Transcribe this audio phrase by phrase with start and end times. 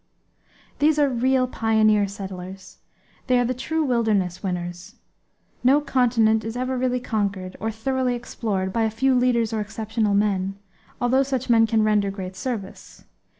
[0.79, 2.79] These are real pioneer settlers.
[3.27, 4.95] They are the true wilderness winners.
[5.63, 10.15] No continent is ever really conquered, or thoroughly explored, by a few leaders, or exceptional
[10.15, 10.55] men,
[10.99, 13.03] although such men can render great service.